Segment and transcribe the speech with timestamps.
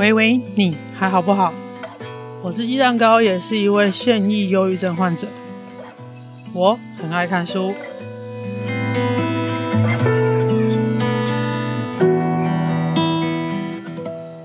[0.00, 1.52] 喂喂，你还好不好？
[2.40, 5.28] 我是鸡蛋糕，也是一位现役忧郁症患者。
[6.54, 7.74] 我很爱看书。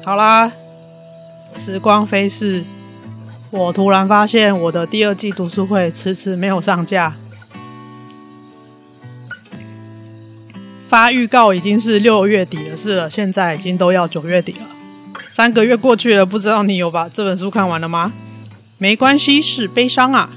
[0.03, 0.51] 好啦，
[1.55, 2.65] 时光飞逝，
[3.49, 7.15] 我突然发现我的第二季读书会迟迟没有上架。
[10.89, 14.74] 发预告已经是六月底的事了，现在已经都要九月底了。
[15.35, 18.13] 三个月过去了，不知道你有把这本书看完了吗？
[18.77, 20.29] 没关系，是悲伤啊。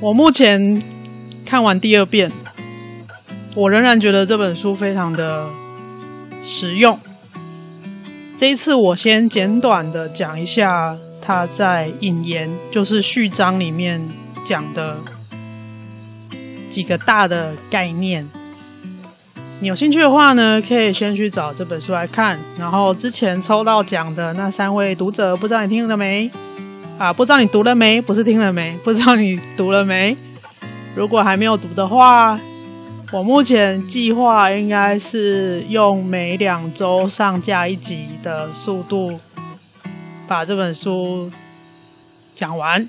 [0.00, 0.82] 我目前
[1.44, 2.32] 看完第二遍，
[3.54, 5.50] 我仍然觉得这本书非常的
[6.42, 6.98] 实用。
[8.38, 14.08] 这一次，我先简短的讲一下他在引言，就是序章里面
[14.42, 14.96] 讲的
[16.70, 18.26] 几个大的概念。
[19.68, 22.38] 有兴趣的话呢，可以先去找这本书来看。
[22.58, 26.30] 然后之前抽到奖的那三位读者，不知道你听了没？
[26.98, 28.00] 啊，不知道你读了没？
[28.00, 28.76] 不是听了没？
[28.82, 30.16] 不知道你读了没？
[30.94, 32.38] 如果还没有读的话，
[33.12, 39.20] 我目前计划应该是用每两周上架一集的速度，
[40.26, 41.30] 把这本书
[42.34, 42.88] 讲完。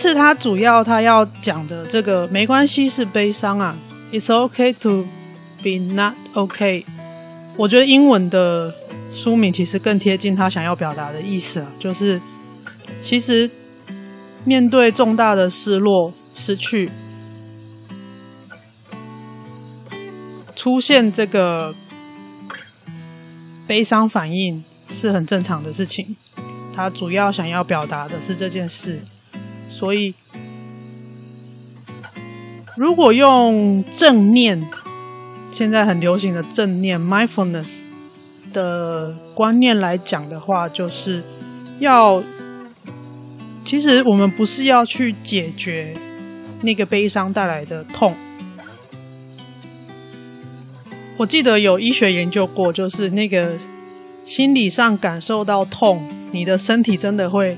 [0.00, 3.76] 次他主要他要讲的这个没关系是悲伤啊
[4.10, 5.04] ，It's okay to
[5.62, 6.86] be not okay。
[7.58, 8.74] 我觉得英文的
[9.12, 12.18] 书名其实更贴近他想要表达的意思啊，就是
[13.02, 13.50] 其实
[14.46, 16.90] 面对重大的失落、失去，
[20.56, 21.74] 出现这个
[23.66, 26.16] 悲伤反应是很正常的事情。
[26.74, 29.02] 他主要想要表达的是这件事。
[29.70, 30.12] 所以，
[32.76, 34.60] 如果用正念，
[35.50, 37.82] 现在很流行的正念 （mindfulness）
[38.52, 41.22] 的观念来讲的话，就是
[41.78, 42.22] 要，
[43.64, 45.94] 其实我们不是要去解决
[46.62, 48.14] 那个悲伤带来的痛。
[51.16, 53.56] 我记得有医学研究过，就是那个
[54.26, 57.56] 心理上感受到痛，你的身体真的会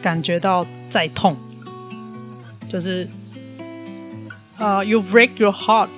[0.00, 0.64] 感觉到。
[0.92, 1.34] 再痛，
[2.68, 3.08] 就是
[4.58, 5.88] 啊、，you break your heart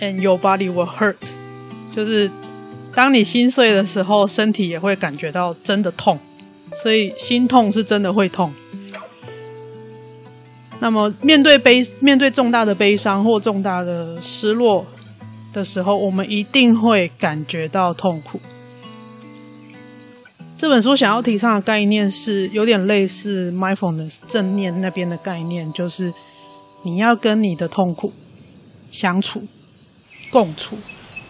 [0.00, 1.16] and your body will hurt。
[1.92, 2.30] 就是
[2.94, 6.18] 当你心碎的时候，身体也会感觉到真的痛，
[6.82, 8.50] 所以心痛是真的会痛。
[10.80, 14.86] 那么面对悲，面对重大的悲伤或重大的失落
[15.52, 18.40] 的时候，我们一定会感觉到痛苦。
[20.62, 26.14] 这本书想要提倡的概念是有点类似 mindfulness 正念那边的概念，就是
[26.84, 28.12] 你要跟你的痛苦
[28.88, 29.42] 相处、
[30.30, 30.78] 共处，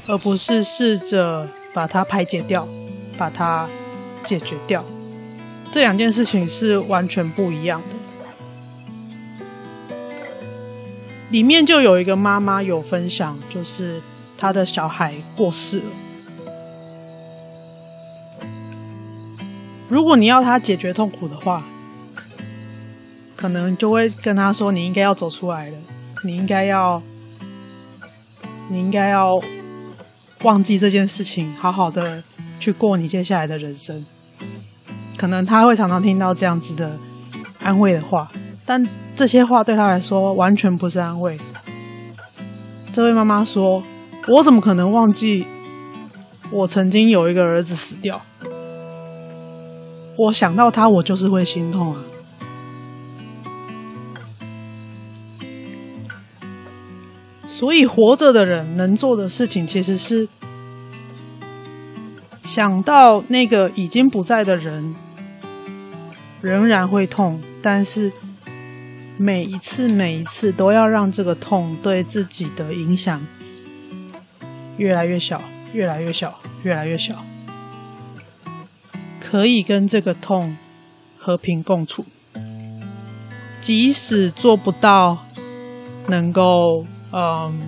[0.06, 2.68] 而不是试着把它排解掉、
[3.16, 3.66] 把它
[4.22, 4.84] 解决掉。
[5.72, 7.96] 这两件事情是完全不一样的。
[11.30, 14.02] 里面就有一个妈妈有分享，就是
[14.36, 15.84] 她的小孩过世了。
[19.92, 21.62] 如果你要他解决痛苦的话，
[23.36, 25.76] 可能就会跟他说：“你应该要走出来了，
[26.24, 27.02] 你应该要，
[28.70, 29.38] 你应该要
[30.44, 32.24] 忘记这件事情，好好的
[32.58, 34.06] 去过你接下来的人生。”
[35.18, 36.96] 可能他会常常听到这样子的
[37.62, 38.26] 安慰的话，
[38.64, 38.82] 但
[39.14, 41.36] 这些话对他来说完全不是安慰。
[42.94, 43.82] 这位妈妈说
[44.28, 45.46] ：“我怎么可能忘记
[46.50, 48.22] 我曾经有一个儿子死掉？”
[50.16, 52.02] 我想到他，我就是会心痛啊。
[57.44, 60.28] 所以活着的人能做的事情，其实是
[62.42, 64.94] 想到那个已经不在的人，
[66.40, 68.10] 仍然会痛，但是
[69.16, 73.24] 每一次每一次都要让这个痛对自己的影响
[74.76, 75.40] 越来越小，
[75.72, 77.14] 越来越小，越来越小。
[79.32, 80.54] 可以跟这个痛
[81.18, 82.04] 和平共处，
[83.62, 85.24] 即使做不到
[86.08, 87.62] 能够嗯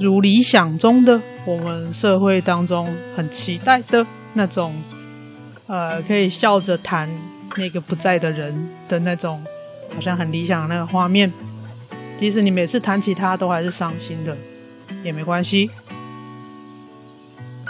[0.00, 2.84] 如理想中的我们社会当中
[3.14, 4.74] 很期待的那种
[5.68, 7.08] 呃可以笑着谈
[7.56, 9.40] 那个不在的人的那种
[9.94, 11.32] 好像很理想的那个画面，
[12.18, 14.36] 即使你每次谈起他都还是伤心的，
[15.04, 15.70] 也没关系，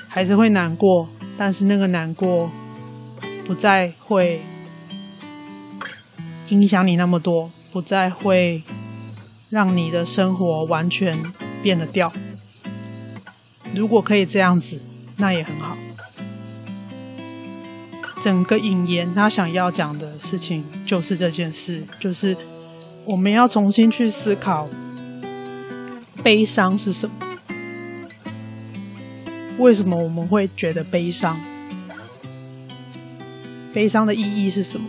[0.08, 1.06] 还是会难过，
[1.36, 2.50] 但是那个难过。
[3.44, 4.40] 不再会
[6.48, 8.62] 影响你那么多，不再会
[9.50, 11.16] 让你的生活完全
[11.62, 12.12] 变得掉。
[13.74, 14.80] 如果可以这样子，
[15.16, 15.76] 那也很好。
[18.22, 22.36] 整个引言他想要讲的事情就是这件事，就是
[23.04, 24.68] 我们要重新去思考
[26.22, 27.14] 悲伤是什么？
[29.58, 31.36] 为什么我们会觉得悲伤？
[33.72, 34.86] 悲伤的意义是什么？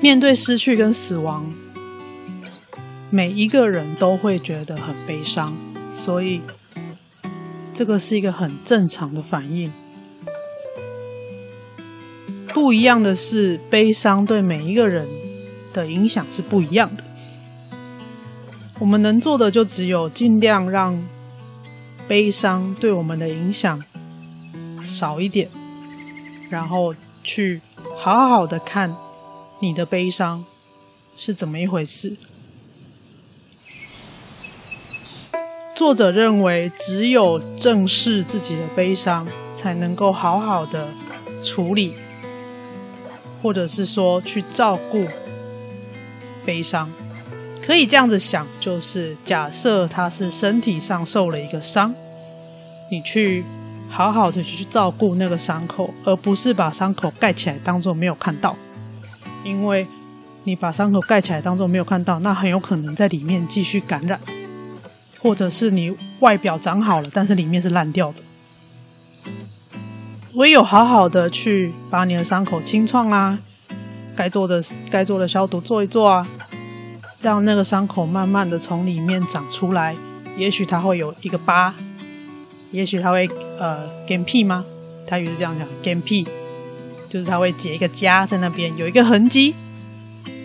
[0.00, 1.50] 面对失去跟死亡，
[3.10, 5.54] 每一个人都会觉得很悲伤，
[5.92, 6.40] 所以
[7.74, 9.72] 这个是一个很正常的反应。
[12.48, 15.06] 不一样的是，悲伤对每一个人
[15.72, 17.04] 的影响是不一样的。
[18.80, 21.02] 我们能做的就只有尽量让
[22.06, 23.82] 悲伤对我们的影响
[24.84, 25.48] 少一点，
[26.48, 27.60] 然后去
[27.96, 28.96] 好好的看。
[29.60, 30.44] 你的悲伤
[31.16, 32.16] 是怎么一回事？
[35.74, 39.26] 作者认为，只有正视自己的悲伤，
[39.56, 40.88] 才能够好好的
[41.42, 41.94] 处理，
[43.42, 45.08] 或者是说去照顾
[46.44, 46.88] 悲伤。
[47.68, 51.94] 可以这样子想，就是假设他是身体上受了一个伤，
[52.90, 53.44] 你去
[53.90, 58.56] 好好的去照顾那个伤口，而不是把伤口盖起来，当做没有看到。
[59.44, 59.86] 因为
[60.44, 64.18] 你把伤口盖起来，当做没有看到，那很有可能在里面继续感染，
[65.20, 68.22] 或者是你外表长好了，但是里面是烂掉的。
[70.32, 73.38] 唯有好好的去把你的伤口清创啊，
[74.16, 76.26] 该做的该做的消毒做一做啊，
[77.20, 79.96] 让那个伤口慢慢的从里面长出来。
[80.36, 81.74] 也许它会有一个疤，
[82.70, 83.28] 也许它会
[83.58, 84.64] 呃干屁吗？
[85.06, 86.26] 台语是这样讲，干屁。
[87.08, 89.54] 就是它会结一个痂在那边，有一个痕迹，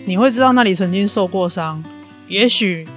[0.06, 1.84] 你会知道那里曾经受过伤。
[2.26, 2.88] 也许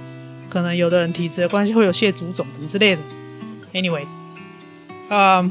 [0.48, 3.02] 可能有的人体质的关系会有蟹足肿什么之类的。
[3.74, 4.06] Anyway，
[5.10, 5.50] 嗯、um，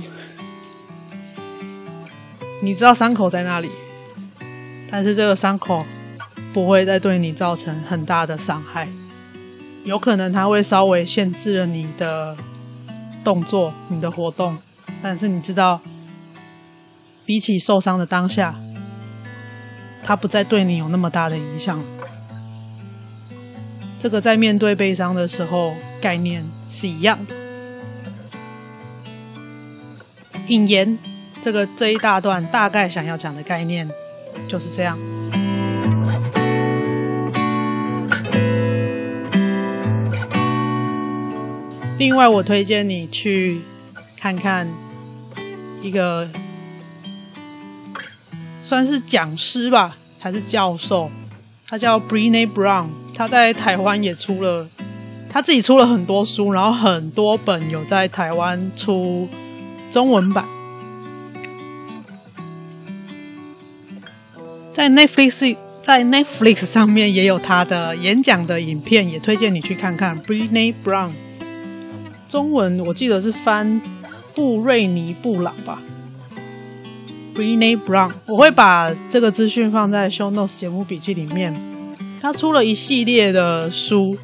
[2.63, 3.69] 你知道伤口在哪里，
[4.89, 5.85] 但是这个伤口
[6.57, 8.87] 不会再对你造成很大的伤害。
[9.83, 12.35] 有可能它会稍微限制了你的
[13.23, 14.57] 动作、你的活动，
[15.03, 15.79] 但是你知道。
[17.27, 18.55] 比起受伤的当下，
[20.01, 21.83] 它不再对你有那么大的影响。
[23.99, 27.35] 这个在面对悲伤的时候，概念是一样的。
[30.47, 30.97] 引言，
[31.41, 33.87] 这个这一大段大概想要讲的概念
[34.47, 34.97] 就是这样。
[41.97, 43.61] 另外，我推荐你去
[44.15, 44.67] 看看
[45.81, 46.29] 一个。
[48.61, 51.09] 算是讲师吧，还是教授？
[51.69, 54.67] 他叫 Brené Brown，他在台湾也出了，
[55.29, 59.29] 他自己出了很多书，然后很多本有在台湾出
[59.89, 60.43] 中文版。
[64.73, 70.21] 在 Netflix，在 Netflix 上面也有他的演讲的影片，也推荐你去看看。
[70.21, 71.11] Brené Brown，
[72.27, 73.81] 中文我记得是翻
[74.35, 75.81] 布瑞尼布朗吧。
[77.33, 81.53] Brené Brown，我会把这个资讯放在 Show Notes 节目笔记里面。
[82.19, 84.17] 他出了一系列的书，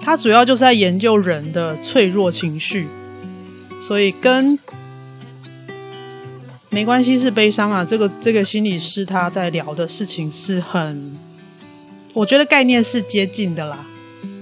[0.00, 2.86] 他主要就是在研究人的脆弱情绪，
[3.82, 4.56] 所以跟
[6.70, 7.84] 没关系是悲伤啊。
[7.84, 11.16] 这个这个心理师他在聊的事情是很，
[12.12, 13.84] 我觉得概念是接近的啦。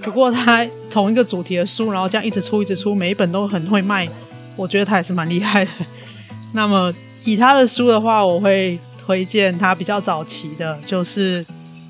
[0.03, 4.07] 不过他同一个主题的书，然后这样一直出一直出，每一本都很会卖，
[4.55, 5.71] 我觉得他也是蛮厉害的。
[6.53, 6.93] 那么。
[7.25, 11.41] 以他的书的话，我会推荐他比较早期的，就是《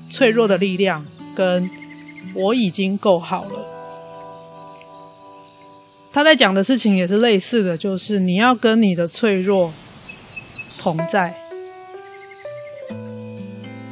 [0.08, 1.02] 脆弱的力量》
[1.34, 1.68] 跟
[2.36, 3.50] 《我已经够好了》。
[6.12, 9.72] 他在讲的事情也是类似的，就是你要跟你的脆弱
[10.78, 11.34] 同在，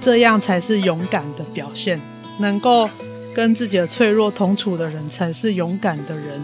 [0.00, 2.00] 这样才是勇敢的表现。
[2.38, 2.88] 能够
[3.34, 6.40] 跟自己的脆弱同处的人，才是勇敢的人。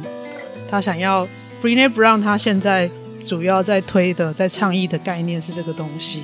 [0.68, 1.26] 他想要
[1.62, 2.90] Brené Brown，他现在。
[3.18, 6.22] 主要在推的、在倡议的概念是这个东西。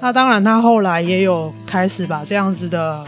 [0.00, 3.04] 那当然，他后来也有开始把这样子的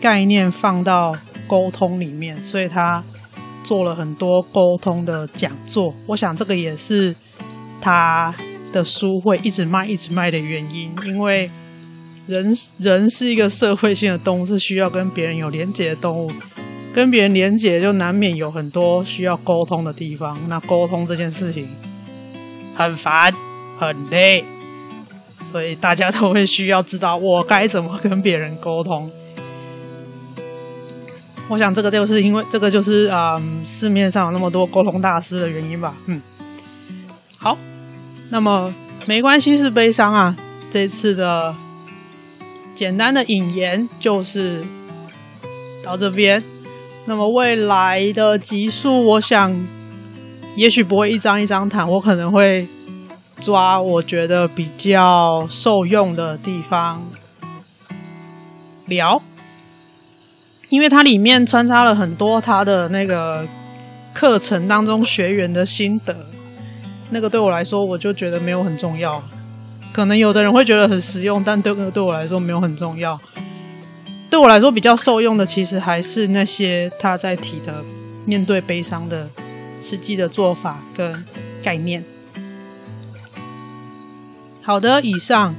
[0.00, 1.14] 概念放到
[1.46, 3.04] 沟通里面，所以他
[3.62, 5.94] 做了很多沟通的讲座。
[6.06, 7.14] 我想这个也是
[7.82, 8.34] 他
[8.72, 11.50] 的书会一直卖、一直卖的原因，因为
[12.26, 16.30] 人人是一个社会性的动物，是需要跟别人有连结的动物。
[16.92, 20.36] 跟别人连结，就难免有很多需要沟通的地方。
[20.48, 21.68] 那沟通这件事情
[22.74, 23.32] 很烦
[23.78, 24.44] 很累，
[25.44, 29.08] 所以大家都会需要知道我该怎么跟别人沟通。
[31.48, 35.96] 我想这个就是因为这个就是、嗯，市面上有那么多沟通大师的原因吧。
[36.06, 36.20] 嗯，
[37.38, 37.56] 好，
[38.30, 38.74] 那么
[39.06, 40.36] 没关系是悲伤啊。
[40.72, 41.54] 这次的
[42.74, 44.64] 简单的引言就是
[45.82, 46.42] 到这边。
[47.06, 49.66] 那么未来的集数，我想
[50.54, 52.68] 也许不会一张一张谈，我可能会
[53.36, 57.02] 抓我觉得比较受用的地方
[58.86, 59.22] 聊，
[60.68, 63.46] 因为它里面穿插了很多他的那个
[64.12, 66.14] 课程当中学员的心得，
[67.10, 69.22] 那个对我来说，我就觉得没有很重要。
[69.92, 73.20] 可能有的人会觉得很实用，但对对我来说没有很重要。
[74.30, 77.84] 对我来说比较受用的，其实还是那些他在提的
[78.24, 79.28] 面对悲伤的
[79.80, 81.24] 实际的做法跟
[81.62, 82.04] 概念。
[84.62, 85.54] 好的，以上，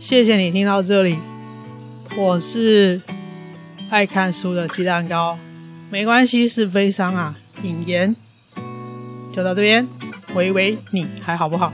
[0.00, 1.18] 谢谢你听到这里。
[2.16, 3.00] 我是
[3.88, 5.38] 爱看书的鸡蛋糕，
[5.88, 7.36] 没关系，是悲伤啊。
[7.62, 8.16] 引言
[9.32, 9.88] 就到这边，
[10.34, 11.72] 喂喂，你还好不好？